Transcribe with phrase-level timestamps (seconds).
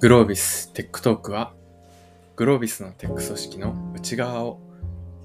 [0.00, 1.54] グロービステックトークは、
[2.36, 4.60] グロービスのテック組織の内側を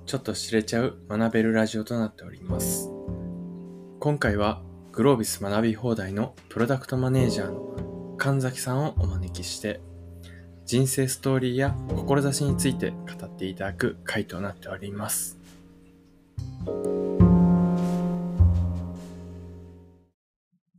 [0.08, 2.90] ちょっと知れちゃう学べるラジオとなっております。
[4.00, 9.80] 今回は、グロービス学び放題のプロダクトマネージャーの神崎さんをお招きして、
[10.66, 15.38] 人生ストーリーや志について語っていただく回となっております。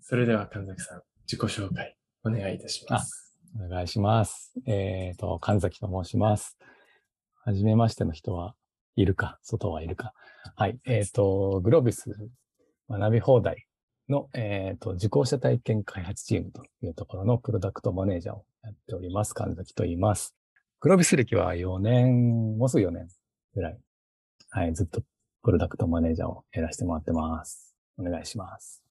[0.00, 3.23] それでは神崎さん、自己紹介お願いいたします。
[3.56, 4.52] お願いします。
[4.66, 6.56] えっ、と、神崎と申します。
[7.44, 8.54] はじめましての人は
[8.96, 10.12] いるか、外はいるか。
[10.56, 10.78] はい。
[10.86, 12.10] えっ、と、グロービス
[12.88, 13.66] 学び放題
[14.08, 19.34] の、えっ、と、受講者体験開発チームというところのプロダクトマネージャーをやっております。
[19.34, 20.34] 神崎と言います。
[20.80, 23.08] グロービス歴は4年、もうすぐ4年
[23.54, 23.78] ぐらい。
[24.50, 24.74] はい。
[24.74, 25.02] ずっと
[25.42, 27.76] プロダクトマネージャーをやらせてもらってます。
[27.98, 28.82] お願いします。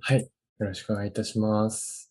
[0.00, 0.22] はい。
[0.22, 2.07] よろしくお願いいたします。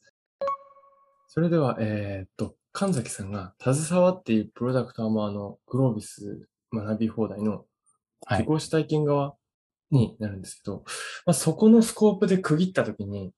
[1.27, 7.65] それでは、えーっと、神崎さんが携わっているプロダクトは、まあ、あの、グロービス学び放題の
[8.25, 9.35] はい受講者体験側
[9.91, 10.83] になるんですけど、
[11.25, 13.31] まあ、そこのスコープで区切ったときに、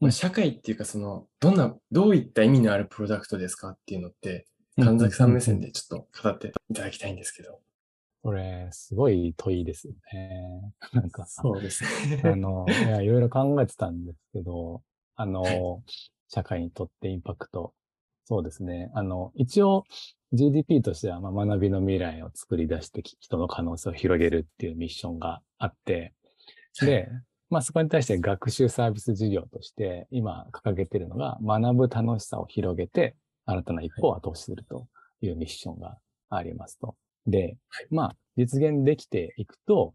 [0.00, 7.60] まあ、うん社会っていうか、その、どんな、どういった意味のあるプロダクトですかっていうのって、神崎さん目線でちょっと語っていただきたいんですけど。
[8.22, 10.72] これ、すごい問いですよね。
[10.92, 11.84] なんか、そうです
[12.24, 12.36] あね。
[12.36, 12.66] の、
[13.02, 14.82] いろいろ考えてたんですけど、
[15.16, 15.82] あの、はい
[16.30, 17.74] 社会にとってインパクト。
[18.24, 18.90] そうですね。
[18.94, 19.84] あの、一応
[20.32, 26.14] GDP としては、まあ、学びの未来を作り出して人の可能性を広げるっていうミッションがあって、
[26.80, 27.08] で、
[27.50, 34.86] まあ、そこに対して学習サービス事業として今掲げているのが学ぶ楽しさを広げて新たな一歩を後押しすると
[35.20, 36.94] いうミッションがありますと。
[37.26, 37.56] で、
[37.90, 39.94] まあ、実現できていくと、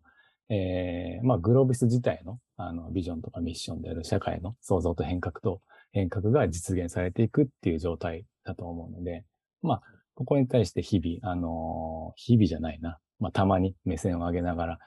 [0.50, 5.61] えーまあ、グロービス自体の、あの、ビジョンとかミッションである社会の創造と変革と
[5.96, 9.24] 変革が実現されていくっていう状態だと思うので、
[9.62, 9.82] まあ、
[10.14, 13.00] ここに対して日々、あのー日々じゃないな。
[13.19, 14.80] まあ、たまに目線を上げながら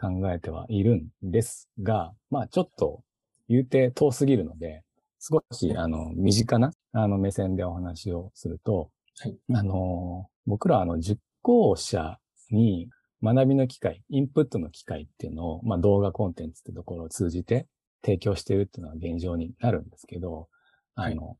[0.00, 3.02] 考えてはいるんですが、まあ、ちょっと
[3.48, 4.84] 言うて遠すぎるので、
[5.18, 12.18] 少し、あの、身近な、あの、目線でお話をすると、はいあのー僕らは、あの、受講者
[12.50, 12.88] に
[13.22, 17.68] 学びの機会、インプットの機会っていうのを、まあ、動画コンテンツってところを通じて
[18.04, 20.48] 提供しているっていうのは現状になるんですけど、
[20.94, 21.36] あの、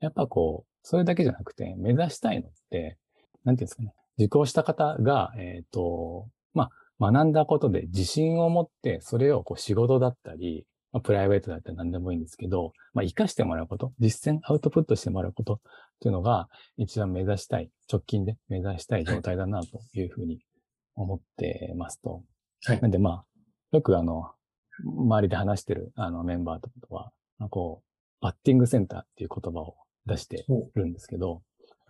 [0.00, 2.98] やっぱこう、それだけじゃなくて、目指したいのって、
[3.44, 6.70] なんていうんですかね、受講した方が、えっ、と、ま
[7.00, 15.58] あ、学んだことで自信を持って、それをこう仕事だったり、まあ、プライベートだったり何でもいいんですけど、まあ、活かしてもらうこと、実践、アウトプットしてもらうことっ
[16.00, 20.38] ていうのが、一番目指したい、直近で目指したい状態だな、というふうに
[20.94, 22.22] 思ってますと。
[22.64, 22.80] はい。
[22.80, 23.24] なんでまあ、
[23.72, 24.30] よくあの、
[24.84, 27.83] 周りで話してるあのメンバーとかは、まあこう、
[28.24, 29.74] バッティングセンターっていう言葉を
[30.06, 31.40] 出してほるんですけど、はい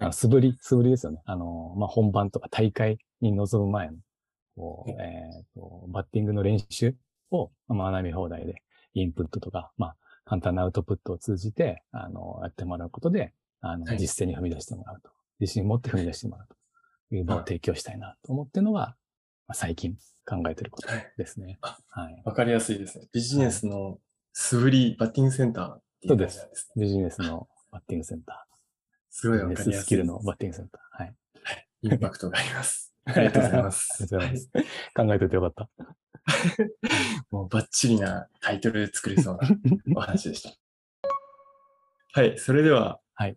[0.00, 1.22] あの素振り、素振りですよね。
[1.24, 3.98] あの、まあ、本番とか大会に臨む前の、
[4.56, 6.96] こう、はいえっ、と、バッティングの練習
[7.30, 8.56] をまあ学び放題で、
[8.94, 15.10] インプットとか、まあ、簡単なアウトプットを通じて、あの、やってもらうことで、あの、はい実践に踏み出してもらうと。
[15.38, 18.96] 自信を持って踏み出してもらうというのを提供したいなと思ってるのが、
[19.46, 19.96] まあ、最近
[20.26, 21.58] 考えてることですね。
[21.60, 22.22] あはい。
[22.24, 23.06] わかりやすいですね。
[23.12, 24.00] ビジネスの
[24.32, 26.38] 素振り、バッティングセンターっていうです
[26.76, 26.82] ね。
[26.82, 28.46] ビジネスのバッティングセンタ
[29.10, 29.44] すごいー。
[29.46, 29.96] わかりやすい。
[29.96, 31.02] ルのバッティングセンター。
[31.02, 31.14] はい。
[31.82, 32.94] インパクトがあります。
[33.04, 33.88] ありがとうございます。
[33.92, 34.50] ありがとうございます。
[34.94, 35.70] 考えておいてよかった。
[37.30, 39.48] もうバッチリなタイトル作りそうな
[39.96, 40.50] お話でした。
[42.12, 43.36] はい、それでは、はい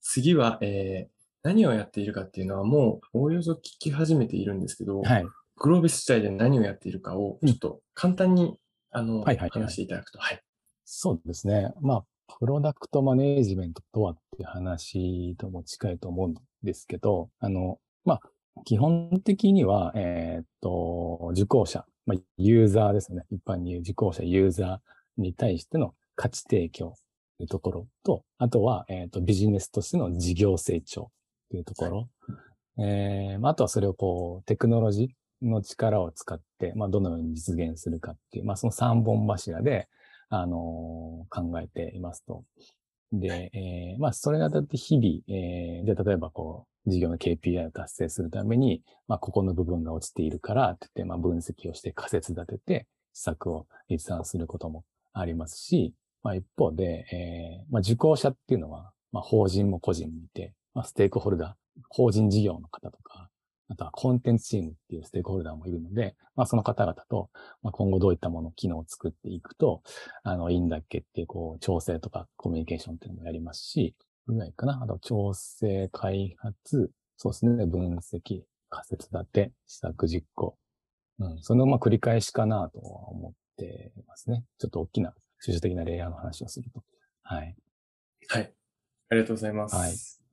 [0.00, 5.26] 次は、えー何をやっているかっていうのはもうおおよそ聞き始めているんですけど、はい。
[5.56, 8.58] グロービス自体で何をやっているかをうんちょっと簡単に、
[8.90, 10.18] あの、はいはいはい話していただくと。
[10.18, 10.42] はい。
[10.92, 11.72] そうですね。
[11.80, 12.04] まあ、
[12.40, 16.34] プロダクトマネージメントとはっていう話とも近いと思うん
[16.64, 18.20] ですけど、あの、まあ、
[18.64, 23.22] 基本的には、えーっと、受講者、まあ、ユーザーですね。
[23.30, 26.96] 一般に言う受講者、ユーザーに対しての価値提供
[27.38, 31.12] というところと、あとは、えーっと、ビジネスとしての事業成長
[31.52, 32.08] というところ。
[32.84, 39.88] えーまああとはそれをこう、テクノロジーの力を使って、まあ、どのように実現するかっていう、まあ、その三本柱で、
[40.30, 42.44] あの考えていますと。
[43.12, 63.29] で、えーまあ、それにあたって日々、えーじゃあ例えばこう、事業の KPI を達成するために、まあ、ここの部分が落ちているから、って言って、まあ、分析をして仮説立てて、施策を立案することもありますし、まあ、一方で、えーまあ、受講者っていうのは、まあ、法人も個人もいて、まあ、ステークホルダー、法人事業の方とか、
[63.70, 67.30] あとはコンテンツチームっていうステークホルダーもいるので、まあ、その方々と、
[67.62, 69.82] まあ、今後どういったもの、機能を作っていくと、
[70.24, 73.94] あの、いいんだっけっていう、こう、調整とかコミュニケーションっていうのもやりますし、
[74.26, 74.80] ぐらいかな。
[74.82, 80.56] あと、調整、開発、そうですね、分析、仮説立て、試作実行。
[81.20, 84.44] うん、そのまあ繰り返しかなとは思ってますね。
[84.58, 85.14] ちょっと大きな、
[85.46, 86.82] 抽象的なレイヤーの話をすると。
[87.22, 87.54] はい。
[88.28, 88.52] はい。
[89.10, 89.76] ありがとうございます。
[89.76, 90.29] はい。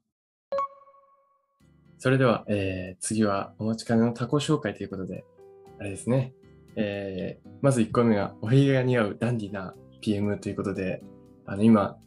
[1.99, 5.25] それでは、えー、次はお待ちかねのタコ紹介ということで、
[5.79, 6.33] あれですね。
[6.75, 11.01] えー、まず1個目が、おひげが似合うダンディな PM ということで、
[11.45, 11.97] あの、今、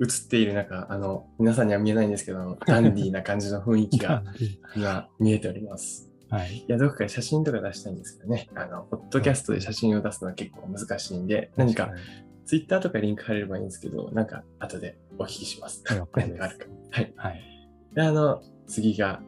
[0.00, 4.24] 映っている中、あの、皆さんには見えないんですけど、ダンディーな感じの雰囲気が
[4.74, 6.10] 今見えております。
[6.28, 6.58] はい。
[6.58, 11.92] いや、どこか写真とか出したいんですけどね、あの、ポッドキャストで写真を出すのは結構難しいんで、何か、
[12.46, 15.84] ツイッターとかリンク貼れればいいんですけど、なんか、後でお聞きします。
[16.14, 16.66] 何かあるか。
[16.90, 17.12] はい。
[17.16, 17.42] はい。
[17.94, 19.20] で、あの、次が、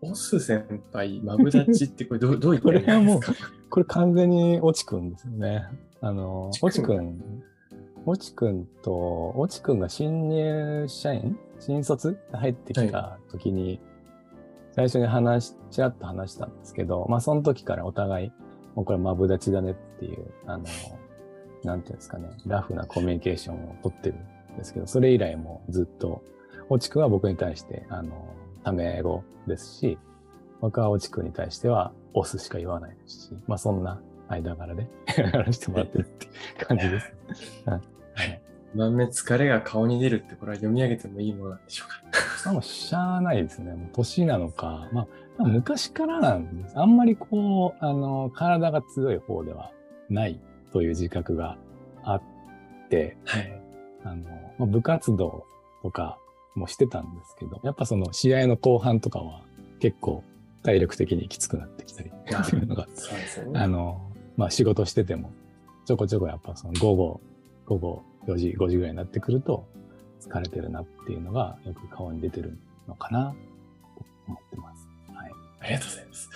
[0.00, 3.48] オス先輩、マブダチってこれど どういった意味ですか？
[3.70, 5.64] これ完全にオチくんですよね。
[6.00, 7.20] あの、オチくん、
[8.06, 8.64] オチくん。
[8.82, 11.36] と、オチくんが新入社員？
[11.58, 13.80] 新卒で入ってきた時に、
[14.70, 18.32] 最初に話、ちらっと話したんですけど、まあその時からお互い、
[18.76, 20.64] もうこれマブダチだねっていう、あの、
[21.64, 24.14] なんていうんですかね、ラフなコミュニケーションをとってる
[24.54, 26.22] んですけど、それ以来もずっと、
[26.68, 28.34] オチくんは僕に対して、あの、
[28.64, 29.98] ため語ですし、
[30.60, 36.28] 僕はオチくんに対しては、オスしか言わないですし、まあそんな間柄で やらせてもらってるってい
[36.62, 37.14] う感じです。
[37.64, 37.80] はい。
[38.74, 42.52] 満面疲れが顔に出るって、これは読み上げてもいいものなんでしょうか？
[42.52, 43.72] もうしゃあないですね。
[43.72, 44.88] もう年なのか。
[44.92, 45.06] ま
[45.38, 46.78] あ、昔からなんです。
[46.78, 49.72] あんまりこう、あの、体が強い方では
[50.10, 50.38] ない
[50.72, 51.56] という自覚が
[52.02, 52.22] あっ
[52.90, 53.62] て、はい。
[54.04, 54.24] あの、
[54.58, 55.44] まあ、部活動
[55.82, 56.18] とか
[56.58, 59.42] もしてたんですけど、やっぱその試合の後半とかは
[59.80, 60.22] 結構
[60.62, 62.92] 体力的にきつくなってきたりっていうのが、ね。
[63.54, 65.32] あの、まあ仕事してても、
[65.86, 67.20] ちょこちょこやっぱその午後、
[67.64, 69.66] 午後4時、5時ぐらいになってくると
[70.20, 73.36] 疲れてるなっていうのがよく顔に出てるのかなと
[74.26, 74.86] 思ってます。
[75.14, 75.32] はい。
[75.60, 76.30] ありがとうございます。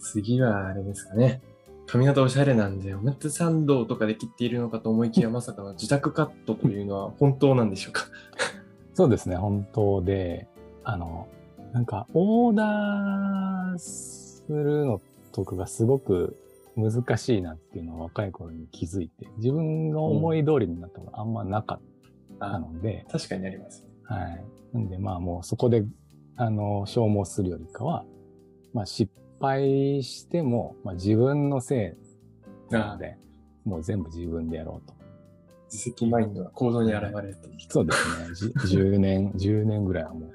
[0.00, 1.40] 次はあれですかね。
[1.86, 8.06] 髪型おしゃれなんで、表参道とかで切っているのかと思いきや、まさかの自宅カットというのは本当なんでしょうか？
[8.94, 10.48] そうですね、本当で、
[10.84, 11.28] あの、
[11.72, 15.00] なんか、オーダーするの
[15.32, 16.36] とかがすごく
[16.76, 21.80] 難しいなっていうのを若い頃に気づいて、自分の思い通りになったことあんまなかっ
[22.38, 23.04] たので。
[23.06, 23.86] うん、確かになります。
[24.04, 24.44] はい。
[24.72, 25.84] なんでまあもうそこで、
[26.36, 28.04] あの、消耗するよりかは、
[28.72, 31.96] まあ失敗しても、まあ自分のせ
[32.70, 33.16] いなので、
[33.64, 34.94] もう全部自分でやろうと。
[35.70, 37.36] 自責マインドが行動に現れる
[37.68, 38.54] そうですね。
[38.82, 40.30] 10年、 10年ぐらいはもう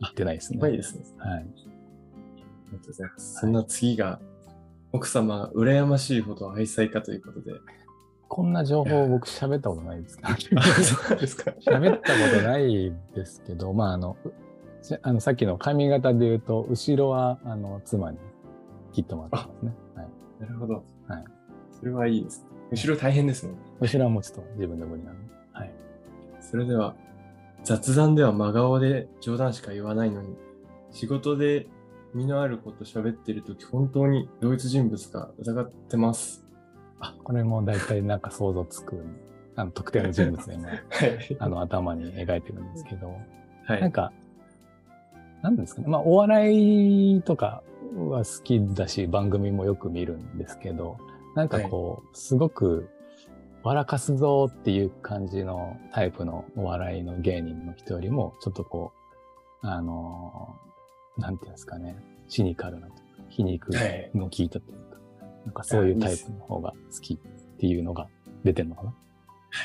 [0.00, 0.72] 行ってないですね。
[0.72, 1.04] いですね。
[1.18, 1.38] はい。
[1.38, 3.40] ありがとうございます。
[3.40, 4.18] そんな次が、
[4.92, 7.52] 奥様、羨ましいほど愛妻家ということで。
[8.28, 10.62] こんな情報僕喋ったことないですけど。
[10.82, 11.50] そうですか。
[11.60, 14.16] 喋ったことないですけど、まああの、
[15.02, 18.18] あのさっきの髪型で言うと、後ろはあの妻に
[18.92, 19.74] 切ってもらってますね。
[19.96, 20.08] はい。
[20.40, 20.82] なるほど。
[21.08, 21.24] はい。
[21.78, 22.46] それはいいです。
[22.72, 23.60] 後ろ大変ですもんね。
[23.80, 25.34] 後ろはもうちょっと自分で無理なので。
[25.52, 25.72] はい。
[26.40, 26.94] それでは、
[27.64, 30.34] 雑談では真顔で冗談しか言わないのに、
[30.90, 31.66] 仕事で
[32.14, 36.44] 身のあること喋ってるとき、本当に同一人物か疑ってます。
[36.98, 39.04] あ、これも大体なんか想像つく、
[39.54, 43.14] あの特定の人物でも、 はい、あの頭に描いてるんですけど、
[43.66, 44.12] はい、なんか、
[45.42, 45.88] なんですかね。
[45.88, 47.62] まあ、お笑いとか
[47.96, 50.96] は好きだし、番組もよく見るんですけど、
[51.34, 52.88] なんかこう、はい、すごく
[53.62, 58.92] 笑かすぞっていう感じのタイプのお笑いの芸人の人よりも、ちょっとこ
[59.62, 61.96] う、あのー、なんていうんですかね、
[62.28, 63.68] シニカルなとか、皮肉
[64.14, 67.16] の効いたというか、はい、なんかそういうタイプの方が好きっ
[67.58, 68.08] ていうのが
[68.42, 68.88] 出てるのかな。
[68.88, 68.94] は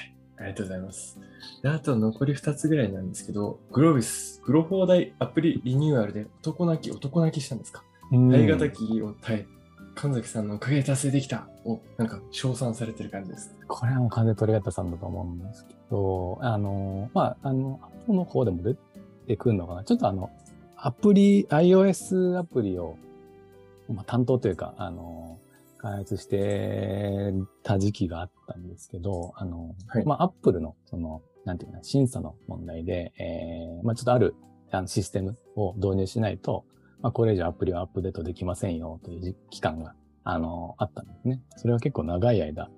[0.01, 0.13] い。
[0.39, 1.19] ありがとうございます。
[1.63, 7.83] であと残り2つぐらいなんですけど、グロービス、グロ放題アプリリニューアルで男泣き、男泣きしたんですか？
[8.11, 9.47] ありがたきを耐え
[9.97, 13.55] 神崎さんのおかげで達成できたを、なんか、称賛されてる感じです。
[13.67, 18.75] これはもう完全鳥型さんだと思うんですけど、あの、まあ、あの、後の方でも出
[19.25, 19.83] てくるのかな。
[19.83, 20.29] ちょっとあの、
[20.75, 22.95] アプリ、iOS アプリを、
[23.89, 25.39] まあ、担当というか、あの、
[25.79, 34.35] 開発してた時期があったんですけど、あの、はい、まあ、アップルの、その、なんていうか、審査の問題で、えー、まあ、ちょっとある、
[34.69, 36.65] あの、システムを導入しないと、
[37.01, 41.41] まあ、これ以上アプリはアップデートできませんよという期間が、あの、あったんですね。
[41.55, 42.69] それは結構長い間、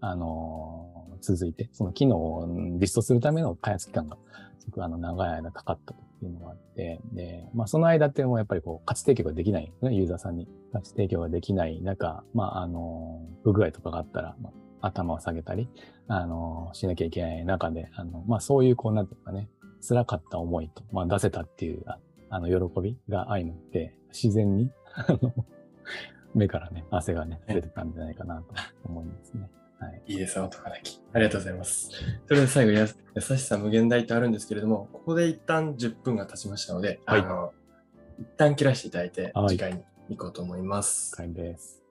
[0.00, 2.46] あの、続いて、その機能を
[2.78, 4.16] リストするための開発期間が、
[4.58, 10.48] すごくあの、長い間かかったというのがあって、で、まあ、その間ってもうやっぱりこう、価値提供ができないね、ユーザーさんに。
[10.72, 15.68] 価値提供ができない中、まあ、あの、不具合とかがあったら、まあ、頭を下げたり、
[16.08, 19.48] あの、しなきゃいけない中で、あの、まあ、そういう、こう、なんていうかね、
[19.86, 21.84] 辛かった思いと、まあ、出せたっていう、
[22.30, 25.34] あの、喜びが相まって、自然に、あの、
[26.34, 28.54] 目からね、汗がね、出てたんじゃないかなと
[28.84, 29.48] 思いますね。
[29.80, 30.02] はい。
[30.06, 31.00] いいです、男泣き。
[31.12, 31.90] ありがとうございます。
[32.26, 37.52] それで最後や、優しさ無限大とあるんですけれども、ここで一旦10分が経ちましたので、はいあの、
[38.18, 41.12] 一旦切らせていただいて、はい次回に行こうと思います。
[41.12, 41.87] 了解です。